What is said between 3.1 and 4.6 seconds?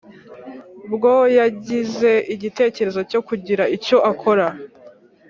cyo kugira icyo akora